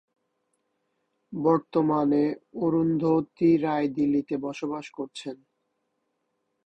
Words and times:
বর্তমানে 1.33 2.23
অরুন্ধতী 2.61 3.49
রায় 3.57 3.87
দিল্লিতে 3.97 4.35
বসবাস 4.45 4.85
করছেন। 4.97 5.35